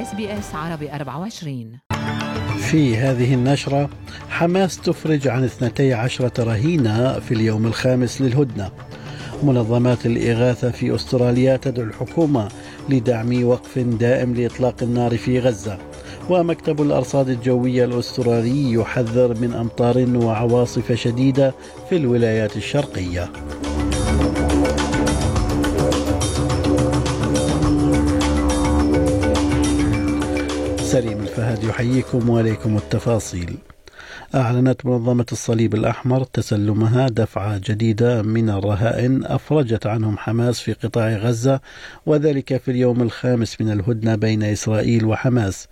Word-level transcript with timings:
SBS 0.00 0.54
عربي 0.54 0.92
24 0.92 1.78
في 2.70 2.96
هذه 2.96 3.34
النشرة 3.34 3.90
حماس 4.28 4.80
تفرج 4.80 5.28
عن 5.28 5.44
12 5.44 6.30
رهينة 6.38 7.18
في 7.18 7.34
اليوم 7.34 7.66
الخامس 7.66 8.20
للهدنة. 8.20 8.70
منظمات 9.42 10.06
الإغاثة 10.06 10.70
في 10.70 10.94
أستراليا 10.94 11.56
تدعو 11.56 11.84
الحكومة 11.84 12.48
لدعم 12.88 13.44
وقف 13.44 13.78
دائم 13.78 14.34
لإطلاق 14.34 14.82
النار 14.82 15.18
في 15.18 15.40
غزة. 15.40 15.78
ومكتب 16.30 16.82
الأرصاد 16.82 17.28
الجوية 17.28 17.84
الأسترالي 17.84 18.72
يحذر 18.72 19.40
من 19.40 19.54
أمطار 19.54 20.06
وعواصف 20.14 20.92
شديدة 20.92 21.54
في 21.88 21.96
الولايات 21.96 22.56
الشرقية. 22.56 23.32
الفهد 31.30 31.64
يحييكم 31.64 32.28
وعليكم 32.28 32.76
التفاصيل. 32.76 33.58
أعلنت 34.34 34.86
منظمة 34.86 35.26
الصليب 35.32 35.74
الأحمر 35.74 36.24
تسلمها 36.24 37.08
دفعة 37.08 37.60
جديدة 37.64 38.22
من 38.22 38.50
الرهائن 38.50 39.24
أفرجت 39.24 39.86
عنهم 39.86 40.18
حماس 40.18 40.60
في 40.60 40.72
قطاع 40.72 41.08
غزة 41.16 41.60
وذلك 42.06 42.56
في 42.56 42.70
اليوم 42.70 43.02
الخامس 43.02 43.60
من 43.60 43.72
الهدنة 43.72 44.14
بين 44.14 44.42
إسرائيل 44.42 45.04
وحماس. 45.04 45.68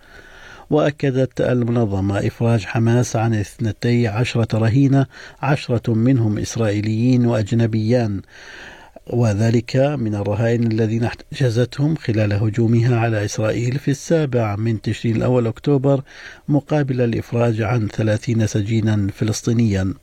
وأكدت 0.69 1.41
المنظمة 1.41 2.27
إفراج 2.27 2.65
حماس 2.65 3.15
عن 3.15 3.33
اثنتي 3.33 4.07
عشرة 4.07 4.57
رهينة 4.57 5.05
عشرة 5.41 5.93
منهم 5.93 6.37
إسرائيليين 6.37 7.25
وأجنبيان. 7.25 8.21
وذلك 9.09 9.75
من 9.75 10.15
الرهائن 10.15 10.71
الذين 10.71 11.03
احتجزتهم 11.03 11.95
خلال 11.95 12.33
هجومها 12.33 12.99
على 12.99 13.25
إسرائيل 13.25 13.79
في 13.79 13.91
السابع 13.91 14.55
من 14.55 14.81
تشرين 14.81 15.15
الأول 15.15 15.47
أكتوبر 15.47 16.01
مقابل 16.47 17.01
الإفراج 17.01 17.61
عن 17.61 17.87
ثلاثين 17.87 18.47
سجينا 18.47 19.07
فلسطينيا. 19.13 19.93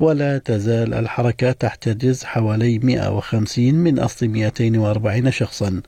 ولا 0.00 0.38
تزال 0.38 0.94
الحركة 0.94 1.52
تحتجز 1.52 2.24
حوالي 2.24 2.78
150 2.78 3.74
من 3.74 3.98
أصل 3.98 4.28
240 4.28 5.30
شخصا. 5.30 5.82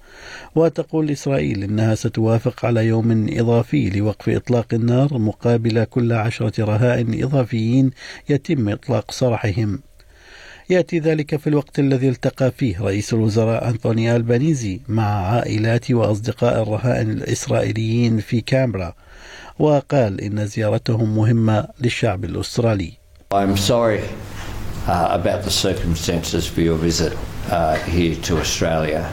وتقول 0.55 1.11
إسرائيل 1.11 1.62
إنها 1.62 1.95
ستوافق 1.95 2.64
على 2.64 2.86
يوم 2.86 3.27
إضافي 3.31 3.91
لوقف 3.91 4.28
إطلاق 4.28 4.75
النار 4.75 5.19
مقابل 5.19 5.84
كل 5.84 6.12
عشرة 6.12 6.64
رهائن 6.64 7.25
إضافيين 7.25 7.91
يتم 8.28 8.69
إطلاق 8.69 9.11
سراحهم 9.11 9.81
يأتي 10.71 10.99
ذلك 10.99 11.37
في 11.37 11.47
الوقت 11.47 11.79
الذي 11.79 12.09
التقى 12.09 12.51
فيه 12.51 12.81
رئيس 12.81 13.13
الوزراء 13.15 13.69
أنطوني 13.69 14.17
ألبانيزي 14.17 14.81
مع 14.89 15.05
عائلات 15.05 15.91
وأصدقاء 15.91 16.63
الرهائن 16.63 17.11
الإسرائيليين 17.11 18.19
في 18.21 18.41
كامبرا 18.41 18.95
وقال 19.59 20.21
إن 20.21 20.47
زيارتهم 20.47 21.17
مهمة 21.17 21.69
للشعب 21.81 22.25
الأسترالي 22.25 22.93
I'm 23.35 23.57
sorry 23.57 24.01
uh, 24.87 25.09
about 25.11 25.43
the 25.43 25.51
circumstances 25.51 26.47
for 26.47 26.61
your 26.61 26.77
visit 26.77 27.17
uh, 27.51 27.75
here 27.95 28.15
to 28.27 28.39
Australia, 28.39 29.13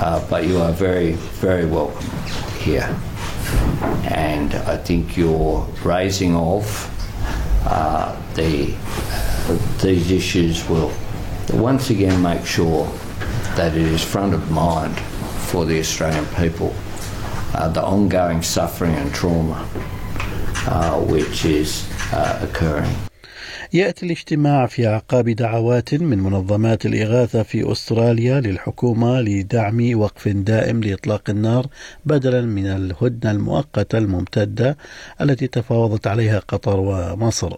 uh, 0.00 0.20
but 0.30 0.46
you 0.48 0.58
are 0.58 0.72
very, 0.72 1.12
very 1.46 1.66
welcome 1.66 2.10
here. 2.58 2.88
And 4.06 4.54
I 4.54 4.76
think 4.76 5.16
your 5.16 5.66
raising 5.84 6.34
of 6.36 6.64
uh, 7.66 8.16
the 8.34 8.74
these 9.80 10.10
issues 10.10 10.68
will 10.68 10.92
once 11.52 11.90
again 11.90 12.22
make 12.22 12.44
sure 12.46 12.86
that 13.56 13.76
it 13.76 13.86
is 13.86 14.02
front 14.02 14.34
of 14.34 14.50
mind 14.50 14.98
for 15.50 15.64
the 15.64 15.78
Australian 15.78 16.26
people, 16.36 16.74
uh, 17.54 17.68
the 17.68 17.82
ongoing 17.82 18.42
suffering 18.42 18.94
and 18.94 19.12
trauma 19.12 19.68
uh, 20.66 21.00
which 21.00 21.44
is 21.44 21.88
uh, 22.12 22.38
occurring. 22.42 23.11
يأتي 23.74 24.06
الاجتماع 24.06 24.66
في 24.66 24.86
أعقاب 24.86 25.28
دعوات 25.28 25.94
من 25.94 26.18
منظمات 26.18 26.86
الإغاثة 26.86 27.42
في 27.42 27.72
أستراليا 27.72 28.40
للحكومة 28.40 29.20
لدعم 29.20 29.98
وقف 30.00 30.28
دائم 30.28 30.80
لإطلاق 30.80 31.30
النار 31.30 31.66
بدلا 32.04 32.40
من 32.40 32.66
الهدنة 32.66 33.30
المؤقتة 33.30 33.98
الممتدة 33.98 34.76
التي 35.20 35.46
تفاوضت 35.46 36.06
عليها 36.06 36.38
قطر 36.38 36.80
ومصر 36.80 37.56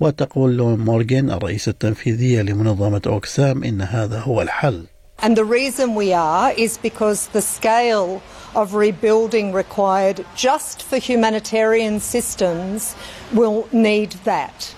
وتقول 0.00 0.56
لون 0.56 0.78
مورغان 0.78 1.30
الرئيسة 1.30 1.70
التنفيذية 1.70 2.42
لمنظمة 2.42 3.02
أوكسام 3.06 3.64
إن 3.64 3.82
هذا 3.82 4.18
هو 4.18 4.42
الحل 4.42 4.86
And 5.22 5.36
the 5.36 5.44
reason 5.44 5.94
we 5.94 6.12
are 6.12 6.52
is 6.56 6.76
because 6.76 7.28
the 7.28 7.40
scale 7.40 8.20
of 8.56 8.74
rebuilding 8.74 9.52
required 9.52 10.24
just 10.34 10.82
for 10.82 10.98
humanitarian 10.98 12.00
systems 12.00 12.96
will 13.32 13.68
need 13.72 14.10
that. 14.24 14.74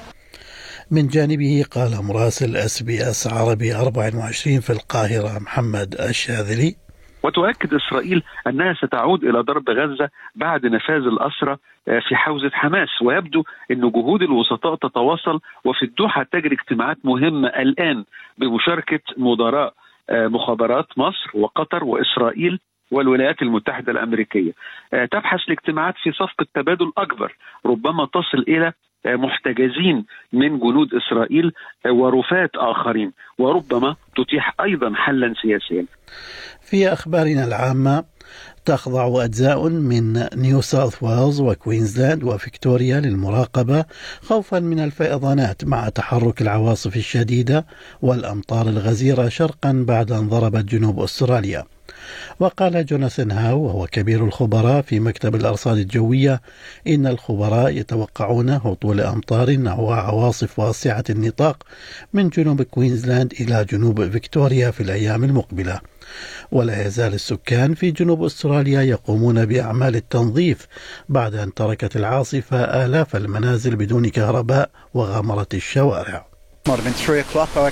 من 0.91 1.09
جانبه 1.09 1.65
قال 1.71 1.91
مراسل 2.09 2.57
SBS 2.57 3.27
عربي 3.27 3.75
24 3.75 4.61
في 4.61 4.71
القاهرة 4.71 5.39
محمد 5.43 5.95
الشاذلي 6.09 6.77
وتؤكد 7.23 7.75
إسرائيل 7.75 8.23
أنها 8.47 8.75
ستعود 8.75 9.25
إلى 9.25 9.41
ضرب 9.41 9.71
غزة 9.71 10.09
بعد 10.35 10.67
نفاد 10.67 11.03
الأسرى 11.15 11.57
في 12.09 12.17
حوزة 12.17 12.51
حماس 12.53 12.89
ويبدو 13.03 13.43
إن 13.71 13.81
جهود 13.91 14.23
الوسطاء 14.23 14.75
تتواصل 14.75 15.41
وفي 15.65 15.83
الدوحة 15.83 16.23
تجري 16.33 16.55
اجتماعات 16.55 16.97
مهمة 17.05 17.49
الآن 17.49 18.05
بمشاركة 18.39 19.01
مدراء 19.17 19.75
مخابرات 20.11 20.87
مصر 20.97 21.31
وقطر 21.35 21.85
وإسرائيل 21.85 22.59
والولايات 22.91 23.43
المتحدة 23.43 23.93
الأمريكية. 23.93 24.53
تبحث 24.93 25.41
الاجتماعات 25.49 25.95
في 26.03 26.13
صفقة 26.13 26.47
تبادل 26.55 26.93
أكبر 26.99 27.37
ربما 27.67 28.07
تصل 28.07 28.45
إلى 28.49 28.73
محتجزين 29.07 30.05
من 30.33 30.59
جنود 30.59 30.89
إسرائيل 30.95 31.53
ورفات 31.91 32.51
آخرين 32.57 33.13
وربما 33.39 33.97
تتيح 34.17 34.55
أيضا 34.61 34.93
حلا 34.95 35.35
سياسيا. 35.43 35.87
في 36.61 36.93
أخبارنا 36.93 37.45
العامة 37.45 38.05
تخضع 38.65 39.25
أجزاء 39.25 39.69
من 39.69 40.27
نيو 40.37 40.61
ساوث 40.61 41.03
ويلز 41.03 41.41
وكوينزلاند 41.41 42.25
وفيكتوريا 42.25 43.01
للمراقبة 43.01 43.85
خوفا 44.23 44.61
من 44.61 44.81
الفيضانات 44.81 45.65
مع 45.65 45.89
تحرك 45.89 46.43
العواصف 46.43 46.97
الشديدة 46.97 47.67
والأمطار 48.03 48.69
الغزيرة 48.69 49.29
شرقا 49.29 49.85
بعد 49.89 50.13
أن 50.13 50.29
ضربت 50.29 50.65
جنوب 50.65 51.01
أستراليا 51.01 51.65
وقال 52.41 52.87
جوناثان 52.87 53.31
هاو 53.31 53.61
وهو 53.61 53.87
كبير 53.87 54.25
الخبراء 54.25 54.83
في 54.83 55.01
مكتب 55.01 55.35
الأرصاد 55.35 55.79
الجوية 55.79 56.41
إن 56.87 57.07
الخبراء 57.07 57.71
يتوقعون 57.71 58.51
هطول 58.51 59.01
أمطار 59.01 59.57
وعواصف 59.79 60.59
واسعة 60.59 61.05
النطاق 61.11 61.63
من 62.13 62.29
جنوب 62.29 62.63
كوينزلاند 62.63 63.33
إلى 63.41 63.65
جنوب 63.65 64.11
فيكتوريا 64.11 64.71
في 64.71 64.83
الأيام 64.83 65.25
المقبلة 65.25 65.81
ولا 66.53 66.87
يزال 66.87 67.15
السكان 67.15 67.75
في 67.75 67.91
جنوب 67.91 68.25
أستراليا 68.25 68.83
يقومون 68.83 69.47
بأعمال 69.47 69.97
التنظيف 69.97 70.67
بعد 71.09 71.35
أن 71.35 71.55
تركت 71.55 71.97
العاصفة 71.97 72.85
آلاف 72.85 73.17
المنازل 73.17 73.77
بدون 73.77 74.09
كهرباء 74.09 74.71
وغمرت 74.95 75.55
الشوارع. 75.55 76.27
Might 76.69 76.77
have 76.77 76.85
been 76.85 76.93
three 76.93 77.21
o'clock. 77.21 77.51
I 77.57 77.71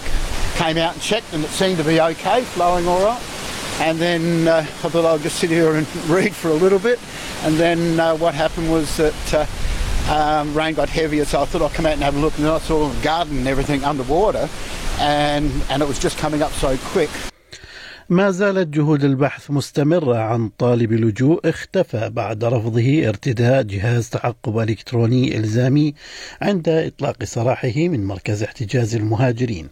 came 0.57 0.79
out 0.79 0.93
and 0.95 1.03
checked, 1.03 1.33
and 1.35 1.45
it 1.45 1.51
seemed 1.51 1.79
to 1.79 1.85
be 1.85 2.01
okay, 2.01 2.43
flowing 2.43 2.87
all 2.87 3.05
right. 3.05 3.34
And 3.81 3.99
then 3.99 4.49
uh, 4.49 4.59
I 4.59 4.89
thought 4.89 5.05
I'll 5.05 5.19
just 5.19 5.39
sit 5.39 5.51
here 5.51 5.75
and 5.75 5.87
read 6.07 6.35
for 6.35 6.49
a 6.49 6.55
little 6.55 6.79
bit. 6.79 6.99
And 7.43 7.57
then 7.57 8.01
uh, 8.01 8.17
what 8.17 8.35
happened 8.35 8.71
was 8.71 8.97
that 8.97 9.35
uh, 9.35 9.47
um, 10.09 10.55
rain 10.55 10.75
got 10.75 10.89
heavier, 10.89 11.25
so 11.25 11.43
I 11.43 11.45
thought 11.45 11.63
I'd 11.63 11.75
come 11.75 11.87
out 11.87 11.95
and 11.95 12.03
have 12.03 12.17
a 12.17 12.21
look. 12.21 12.37
And 12.37 12.45
then 12.45 12.53
I 12.53 12.59
saw 12.59 12.89
the 12.89 13.03
garden 13.03 13.39
and 13.39 13.49
everything 13.49 13.85
underwater, 13.85 14.49
and 15.01 15.51
and 15.71 15.83
it 15.83 15.89
was 15.89 15.99
just 15.99 16.19
coming 16.19 16.43
up 16.43 16.53
so 16.53 16.77
quick. 16.93 17.11
ما 18.09 18.31
زالت 18.31 18.69
جهود 18.69 19.05
البحث 19.05 19.51
مستمرة 19.51 20.17
عن 20.17 20.49
طالب 20.59 20.93
اللجوء 20.93 21.49
اختفى 21.49 22.11
بعد 22.11 22.45
رفضه 22.45 23.09
ارتداء 23.09 23.63
جهاز 23.63 24.09
تعقب 24.09 24.59
إلكتروني 24.59 25.37
إلزامي 25.37 25.95
عند 26.43 26.69
إطلاق 26.69 27.25
سراحه 27.25 27.73
من 27.77 28.07
مركز 28.07 28.43
احتجاز 28.43 28.95
المهاجرين 28.95 29.69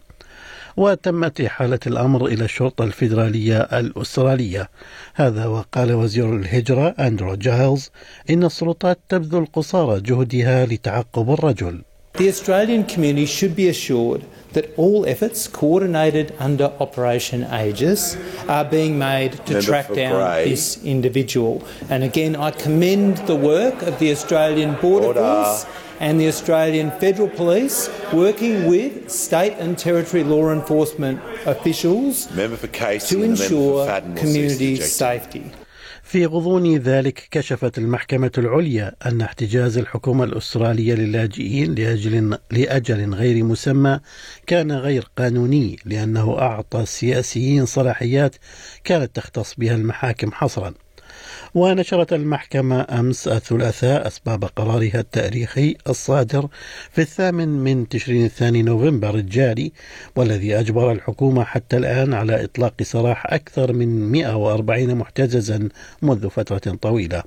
وتمت 0.77 1.41
إحالة 1.41 1.79
الأمر 1.87 2.25
إلى 2.25 2.45
الشرطة 2.45 2.83
الفيدرالية 2.83 3.57
الأسترالية. 3.57 4.69
هذا 5.15 5.45
وقال 5.45 5.93
وزير 5.93 6.35
الهجرة 6.35 6.87
أندرو 6.99 7.35
جايلز 7.35 7.89
إن 8.29 8.43
السلطات 8.43 8.99
تبذل 9.09 9.45
قصارى 9.53 10.01
جهدها 10.01 10.65
لتعقب 10.65 11.31
الرجل. 11.31 11.81
The 12.15 12.29
Australian 12.29 12.83
community 12.83 13.25
should 13.25 13.55
be 13.55 13.69
assured 13.69 14.23
that 14.51 14.71
all 14.77 15.03
efforts 15.07 15.47
coordinated 15.47 16.35
under 16.37 16.65
Operation 16.79 17.43
Aegis 17.51 18.15
are 18.47 18.63
being 18.63 18.99
made 18.99 19.31
to 19.47 19.53
Member 19.53 19.61
track 19.65 19.93
down 19.95 20.13
Grey. 20.13 20.47
this 20.47 20.83
individual. 20.83 21.63
And 21.89 22.03
again, 22.03 22.35
I 22.35 22.51
commend 22.51 23.17
the 23.25 23.35
work 23.35 23.81
of 23.81 23.97
the 23.97 24.11
Australian 24.11 24.75
Border 24.75 25.07
Order. 25.07 25.21
Force 25.21 25.65
and 25.99 26.21
the 26.21 26.27
Australian 26.27 26.91
Federal 26.99 27.29
Police 27.29 27.89
working 28.13 28.67
with 28.67 29.09
state 29.09 29.53
and 29.57 29.75
territory 29.75 30.23
law 30.23 30.51
enforcement 30.51 31.19
officials 31.47 32.29
Member 32.31 32.57
for 32.57 32.67
Casey 32.67 33.15
to 33.15 33.23
ensure 33.23 33.87
Fadden 33.87 34.09
will 34.09 34.17
cease 34.17 34.23
community 34.23 34.75
safety. 34.75 35.51
في 36.13 36.25
غضون 36.25 36.77
ذلك 36.77 37.27
كشفت 37.31 37.77
المحكمة 37.77 38.31
العليا 38.37 38.95
أن 39.05 39.21
احتجاز 39.21 39.77
الحكومة 39.77 40.23
الأسترالية 40.23 40.93
للاجئين 40.93 41.75
لأجل, 41.75 42.37
لأجل 42.51 43.13
غير 43.13 43.43
مسمى 43.43 43.99
كان 44.47 44.71
غير 44.71 45.07
قانوني 45.17 45.79
لأنه 45.85 46.39
أعطى 46.39 46.81
السياسيين 46.81 47.65
صلاحيات 47.65 48.35
كانت 48.83 49.15
تختص 49.15 49.55
بها 49.55 49.75
المحاكم 49.75 50.31
حصرا. 50.31 50.73
ونشرت 51.55 52.13
المحكمة 52.13 52.85
أمس 52.89 53.27
الثلاثاء 53.27 54.07
أسباب 54.07 54.45
قرارها 54.45 54.99
التاريخي 54.99 55.75
الصادر 55.89 56.47
في 56.91 57.01
الثامن 57.01 57.47
من 57.47 57.89
تشرين 57.89 58.25
الثاني 58.25 58.61
نوفمبر 58.61 59.15
الجاري 59.15 59.71
والذي 60.15 60.59
أجبر 60.59 60.91
الحكومة 60.91 61.43
حتى 61.43 61.77
الآن 61.77 62.13
على 62.13 62.43
إطلاق 62.43 62.83
سراح 62.83 63.33
أكثر 63.33 63.73
من 63.73 64.11
140 64.11 64.95
محتجزا 64.95 65.69
منذ 66.01 66.29
فترة 66.29 66.75
طويلة. 66.81 67.23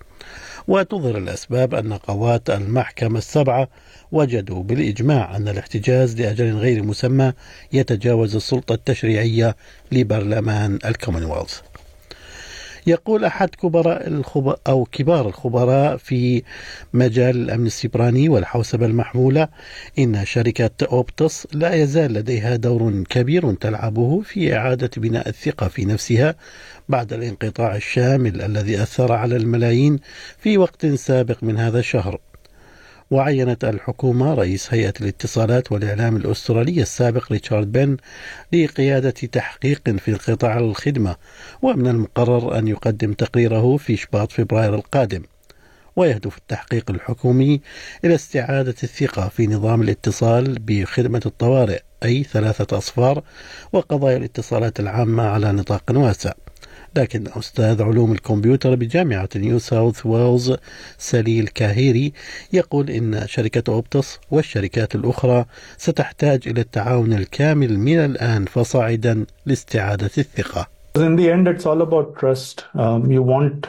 وتظهر 0.68 1.18
الأسباب 1.18 1.74
أن 1.74 1.92
قضاة 1.92 2.42
المحكمة 2.48 3.18
السبعة 3.18 3.68
وجدوا 4.12 4.62
بالإجماع 4.62 5.36
أن 5.36 5.48
الاحتجاز 5.48 6.20
لأجل 6.20 6.56
غير 6.56 6.82
مسمى 6.82 7.32
يتجاوز 7.72 8.36
السلطة 8.36 8.72
التشريعية 8.74 9.56
لبرلمان 9.92 10.78
الكومنولث. 10.84 11.60
يقول 12.86 13.24
أحد 13.24 13.48
كبراء 13.48 14.08
الخب... 14.08 14.56
أو 14.66 14.84
كبار 14.84 15.28
الخبراء 15.28 15.96
في 15.96 16.42
مجال 16.92 17.36
الأمن 17.36 17.66
السيبراني 17.66 18.28
والحوسبة 18.28 18.86
المحمولة 18.86 19.48
إن 19.98 20.24
شركة 20.24 20.86
أوبتس 20.92 21.46
لا 21.52 21.74
يزال 21.74 22.12
لديها 22.12 22.56
دور 22.56 23.04
كبير 23.10 23.52
تلعبه 23.54 24.20
في 24.20 24.56
إعادة 24.56 24.90
بناء 24.96 25.28
الثقة 25.28 25.68
في 25.68 25.84
نفسها 25.84 26.34
بعد 26.88 27.12
الانقطاع 27.12 27.76
الشامل 27.76 28.42
الذي 28.42 28.82
أثر 28.82 29.12
على 29.12 29.36
الملايين 29.36 29.98
في 30.38 30.58
وقت 30.58 30.86
سابق 30.86 31.36
من 31.42 31.58
هذا 31.58 31.78
الشهر. 31.78 32.18
وعينت 33.10 33.64
الحكومة 33.64 34.34
رئيس 34.34 34.74
هيئة 34.74 34.92
الاتصالات 35.00 35.72
والإعلام 35.72 36.16
الأسترالي 36.16 36.82
السابق 36.82 37.32
ريتشارد 37.32 37.72
بن 37.72 37.96
لقيادة 38.52 39.10
تحقيق 39.10 39.90
في 39.90 40.14
قطاع 40.14 40.58
الخدمة 40.58 41.16
ومن 41.62 41.86
المقرر 41.86 42.58
أن 42.58 42.68
يقدم 42.68 43.12
تقريره 43.12 43.76
في 43.76 43.96
شباط 43.96 44.32
فبراير 44.32 44.74
القادم. 44.74 45.22
ويهدف 45.96 46.36
التحقيق 46.38 46.90
الحكومي 46.90 47.60
إلى 48.04 48.14
استعادة 48.14 48.74
الثقة 48.82 49.28
في 49.28 49.46
نظام 49.46 49.82
الاتصال 49.82 50.58
بخدمة 50.58 51.22
الطوارئ 51.26 51.80
أي 52.04 52.22
ثلاثة 52.22 52.78
أصفار 52.78 53.22
وقضايا 53.72 54.16
الاتصالات 54.16 54.80
العامة 54.80 55.22
على 55.22 55.52
نطاق 55.52 55.82
واسع. 55.90 56.32
لكن 56.96 57.24
أستاذ 57.38 57.82
علوم 57.82 58.12
الكمبيوتر 58.12 58.74
بجامعة 58.74 59.28
نيو 59.36 59.58
ساوث 59.58 60.06
ويلز 60.06 60.56
سليل 60.98 61.48
كاهيري 61.48 62.12
يقول 62.52 62.90
إن 62.90 63.26
شركة 63.26 63.72
أوبتس 63.72 64.18
والشركات 64.30 64.94
الأخرى 64.94 65.44
ستحتاج 65.78 66.48
إلى 66.48 66.60
التعاون 66.60 67.12
الكامل 67.12 67.78
من 67.78 67.98
الآن 67.98 68.44
فصاعدا 68.44 69.26
لاستعادة 69.46 70.10
الثقة. 70.18 70.66
In 70.96 71.16
the 71.16 71.30
end, 71.30 71.46
it's 71.46 71.66
all 71.66 71.82
about 71.82 72.16
trust. 72.16 72.64
Um, 72.74 73.10
you 73.10 73.22
want 73.22 73.66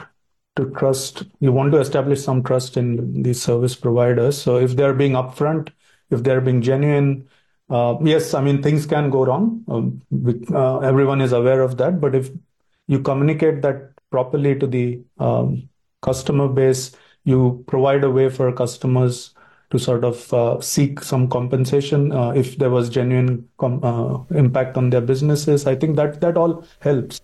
to 0.55 0.69
trust, 0.79 1.23
you 1.39 1.51
want 1.51 1.71
to 1.73 1.79
establish 1.79 2.21
some 2.21 2.41
trust 2.41 2.77
in 2.77 3.21
these 3.21 3.41
service 3.41 3.75
providers. 3.75 4.41
So 4.41 4.57
if 4.57 4.75
they're 4.77 4.93
being 4.93 5.11
upfront, 5.11 5.69
if 6.09 6.23
they're 6.23 6.41
being 6.41 6.61
genuine, 6.61 7.27
uh, 7.69 7.95
yes, 8.01 8.33
I 8.33 8.41
mean, 8.41 8.63
things 8.63 8.85
can 8.85 9.09
go 9.09 9.25
wrong. 9.25 9.45
Um, 9.67 10.01
uh, 10.53 10.79
everyone 10.79 11.19
is 11.19 11.33
aware 11.33 11.61
of 11.61 11.77
that. 11.77 11.99
But 11.99 12.15
if 12.15 12.29
you 12.87 12.99
communicate 12.99 13.61
that 13.61 13.91
properly 14.11 14.57
to 14.57 14.67
the 14.67 15.01
um, 15.19 15.69
customer 16.01 16.47
base. 16.47 16.91
You 17.23 17.63
provide 17.67 18.03
a 18.03 18.09
way 18.09 18.29
for 18.29 18.51
customers 18.53 19.33
to 19.71 19.77
sort 19.77 20.05
of 20.05 20.33
uh, 20.33 20.61
seek 20.61 21.01
some 21.01 21.27
compensation 21.27 22.11
uh, 22.11 22.29
if 22.29 22.57
there 22.57 22.69
was 22.69 22.89
genuine 22.89 23.47
com- 23.57 23.83
uh, 23.83 24.23
impact 24.33 24.77
on 24.77 24.89
their 24.89 25.01
businesses. 25.01 25.67
I 25.67 25.75
think 25.75 25.97
that 25.97 26.21
that 26.21 26.37
all 26.37 26.65
helps. 26.79 27.19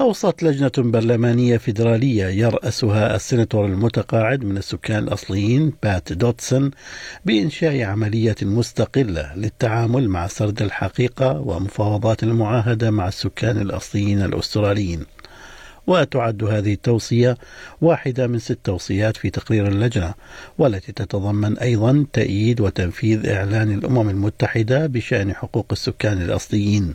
أوصت 0.00 0.42
لجنة 0.42 0.72
برلمانية 0.78 1.56
فيدرالية 1.56 2.26
يرأسها 2.26 3.16
السيناتور 3.16 3.66
المتقاعد 3.66 4.44
من 4.44 4.56
السكان 4.56 5.04
الأصليين 5.04 5.72
بات 5.82 6.12
دوتسون 6.12 6.70
بإنشاء 7.24 7.82
عملية 7.82 8.36
مستقلة 8.42 9.34
للتعامل 9.36 10.08
مع 10.08 10.26
سرد 10.26 10.62
الحقيقة 10.62 11.40
ومفاوضات 11.40 12.22
المعاهدة 12.22 12.90
مع 12.90 13.08
السكان 13.08 13.60
الأصليين 13.60 14.22
الأستراليين. 14.22 15.06
وتعد 15.86 16.44
هذه 16.44 16.72
التوصية 16.72 17.36
واحدة 17.80 18.26
من 18.26 18.38
ست 18.38 18.58
توصيات 18.64 19.16
في 19.16 19.30
تقرير 19.30 19.68
اللجنة 19.68 20.14
والتي 20.58 20.92
تتضمن 20.92 21.58
أيضا 21.58 22.06
تأييد 22.12 22.60
وتنفيذ 22.60 23.28
إعلان 23.28 23.74
الأمم 23.74 24.10
المتحدة 24.10 24.86
بشأن 24.86 25.34
حقوق 25.34 25.66
السكان 25.72 26.22
الأصليين. 26.22 26.94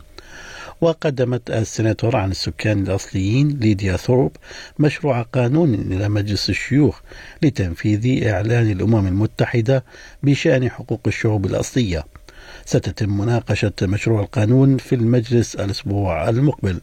وقدمت 0.82 1.50
السيناتور 1.50 2.16
عن 2.16 2.30
السكان 2.30 2.82
الأصليين 2.86 3.48
ليديا 3.48 3.96
ثورب 3.96 4.30
مشروع 4.78 5.22
قانون 5.22 5.74
إلى 5.74 6.08
مجلس 6.08 6.50
الشيوخ 6.50 7.00
لتنفيذ 7.42 8.26
إعلان 8.28 8.70
الأمم 8.70 9.06
المتحدة 9.06 9.84
بشأن 10.22 10.70
حقوق 10.70 11.00
الشعوب 11.06 11.46
الأصلية. 11.46 12.04
ستتم 12.66 13.18
مناقشة 13.18 13.72
مشروع 13.82 14.20
القانون 14.20 14.76
في 14.76 14.94
المجلس 14.94 15.54
الأسبوع 15.54 16.28
المقبل. 16.28 16.80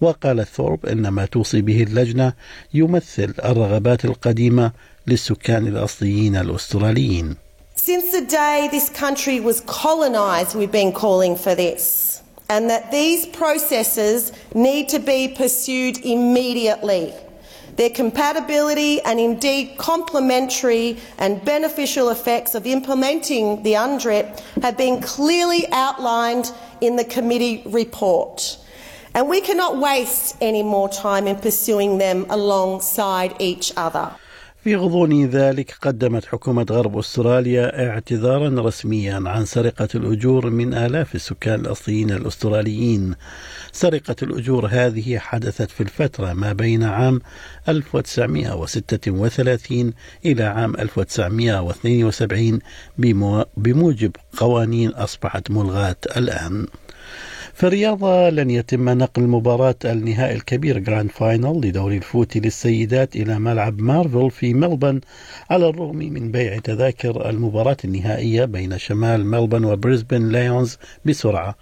وقال 0.00 0.46
ثورب 0.46 0.86
إن 0.86 1.08
ما 1.08 1.24
توصي 1.26 1.60
به 1.60 1.82
اللجنة 1.82 2.32
يمثل 2.74 3.34
الرغبات 3.44 4.04
القديمة 4.04 4.72
للسكان 5.06 5.66
الأصليين 5.66 6.36
الأستراليين. 6.36 7.36
Since 7.76 8.12
the 8.12 8.20
day 8.20 8.68
this 8.70 8.90
country 8.90 9.40
was 9.40 9.60
colonised, 9.60 10.54
we've 10.54 10.72
been 10.72 10.92
calling 10.92 11.36
for 11.36 11.54
this. 11.54 12.20
And 12.50 12.68
that 12.68 12.90
these 12.90 13.26
processes 13.26 14.32
need 14.54 14.88
to 14.88 14.98
be 14.98 15.28
pursued 15.28 16.04
immediately. 16.04 17.14
Their 17.76 17.90
compatibility 17.90 19.00
and 19.02 19.20
indeed 19.20 19.78
complementary 19.78 20.98
and 21.18 21.42
beneficial 21.44 22.10
effects 22.10 22.56
of 22.56 22.66
implementing 22.66 23.62
the 23.62 23.74
UNDRIP 23.74 24.40
have 24.62 24.76
been 24.76 25.00
clearly 25.00 25.64
outlined 25.70 26.52
in 26.80 26.96
the 26.96 27.04
committee 27.04 27.62
report. 27.66 28.58
And 29.14 29.28
we 29.28 29.40
cannot 29.40 29.78
waste 29.78 30.36
any 30.40 30.64
more 30.64 30.88
time 30.88 31.28
in 31.28 31.36
pursuing 31.36 31.98
them 31.98 32.26
alongside 32.30 33.36
each 33.38 33.72
other. 33.76 34.12
في 34.64 34.76
غضون 34.76 35.26
ذلك 35.26 35.74
قدمت 35.82 36.24
حكومة 36.24 36.66
غرب 36.70 36.98
أستراليا 36.98 37.88
اعتذارا 37.88 38.62
رسميا 38.62 39.22
عن 39.26 39.44
سرقة 39.44 39.88
الأجور 39.94 40.50
من 40.50 40.74
آلاف 40.74 41.14
السكان 41.14 41.60
الأصليين 41.60 42.10
الأستراليين. 42.10 43.14
سرقة 43.72 44.16
الأجور 44.22 44.66
هذه 44.66 45.18
حدثت 45.18 45.70
في 45.70 45.80
الفترة 45.80 46.32
ما 46.32 46.52
بين 46.52 46.82
عام 46.82 47.20
1936 47.68 49.92
إلى 50.26 50.44
عام 50.44 50.74
1972 50.74 52.58
بموجب 53.56 54.16
قوانين 54.36 54.90
أصبحت 54.90 55.50
ملغاة 55.50 55.96
الآن. 56.16 56.66
في 57.60 57.66
الرياضة 57.66 58.30
لن 58.30 58.50
يتم 58.50 58.88
نقل 58.88 59.22
مباراة 59.22 59.74
النهائي 59.84 60.34
الكبير 60.36 60.78
Grand 60.78 61.10
Final 61.10 61.60
لدوري 61.60 61.96
الفوتي 61.96 62.40
للسيدات 62.40 63.16
إلى 63.16 63.38
ملعب 63.38 63.80
مارفل 63.80 64.30
في 64.30 64.54
ملبن 64.54 65.00
على 65.50 65.68
الرغم 65.68 65.96
من 65.96 66.32
بيع 66.32 66.58
تذاكر 66.58 67.30
المباراة 67.30 67.76
النهائية 67.84 68.44
بين 68.44 68.78
شمال 68.78 69.26
ملبن 69.26 69.64
وبريسبن 69.64 70.28
لايونز 70.28 70.78
بسرعة. 71.04 71.54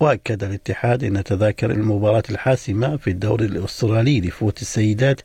وأكد 0.00 0.44
الاتحاد 0.44 1.04
أن 1.04 1.24
تذاكر 1.24 1.70
المباراة 1.70 2.22
الحاسمة 2.30 2.96
في 2.96 3.10
الدوري 3.10 3.44
الأسترالي 3.44 4.20
لفوتي 4.20 4.62
السيدات 4.62 5.20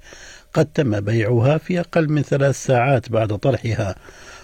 قد 0.53 0.65
تم 0.65 0.99
بيعها 0.99 1.57
في 1.57 1.79
أقل 1.79 2.09
من 2.09 2.21
ثلاث 2.21 2.63
ساعات 2.63 3.09
بعد 3.09 3.37
طرحها. 3.37 3.95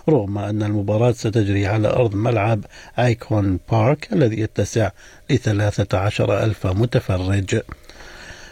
رغم 0.10 0.38
أن 0.38 0.64
المباراة 0.64 1.12
ستجري 1.12 1.68
على 1.68 1.88
أرض 1.88 2.16
ملعب 2.16 2.66
آيكون 3.00 3.60
بارك 3.72 4.14
الذي 4.14 4.40
يتسع 4.40 4.90
لثلاثة 5.30 5.98
عشر 5.98 6.44
ألف 6.44 6.68
متفرج. 6.68 7.62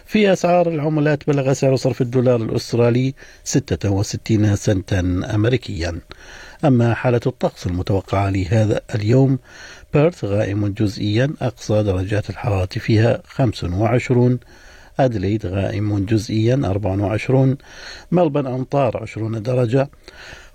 في 0.06 0.34
أسعار 0.34 0.70
العملات 0.70 1.28
بلغ 1.28 1.54
سعر 1.54 1.76
صرف 1.76 2.02
الدولار 2.02 2.42
الأسترالي 2.42 3.14
66 3.44 4.56
سنتا 4.56 5.00
أمريكيا. 5.36 6.00
أما 6.66 6.94
حالة 6.94 7.22
الطقس 7.28 7.68
المتوقعة 7.68 8.30
لهذا 8.30 8.82
اليوم 8.96 9.40
بيرث 9.94 10.26
غائم 10.26 10.68
جزئيا 10.68 11.34
أقصى 11.42 11.84
درجات 11.84 12.30
الحرارة 12.30 12.80
فيها 12.80 13.22
25 13.28 14.40
أدليد 15.00 15.46
غائم 15.46 16.06
جزئيا 16.06 16.62
24 16.66 17.58
ملبن 18.12 18.48
أمطار 18.48 18.98
20 19.02 19.42
درجة 19.42 19.90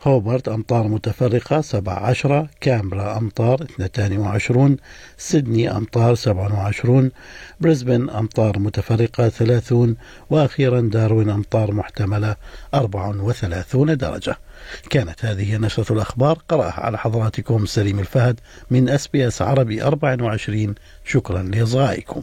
هوبرت 0.04 0.48
أمطار 0.48 0.88
متفرقة 0.88 1.60
17 1.60 2.48
كامبرا 2.60 3.18
أمطار 3.18 3.66
22 3.80 4.76
سيدني 5.18 5.76
أمطار 5.76 6.14
27 6.14 7.10
بريسبن 7.60 8.10
أمطار 8.10 8.58
متفرقة 8.58 9.28
30 9.28 9.96
وأخيرا 10.30 10.80
داروين 10.80 11.30
أمطار 11.30 11.72
محتملة 11.72 12.36
34 12.74 13.96
درجة. 13.96 14.36
كانت 14.90 15.24
هذه 15.24 15.56
نشرة 15.56 15.92
الأخبار 15.92 16.38
قرأها 16.48 16.80
على 16.80 16.98
حضراتكم 16.98 17.66
سليم 17.66 17.98
الفهد 17.98 18.40
من 18.70 18.88
أس 18.88 19.06
بي 19.06 19.28
أس 19.28 19.42
عربي 19.42 19.82
24 19.82 20.74
شكرا 21.04 21.42
لإصغائكم. 21.42 22.22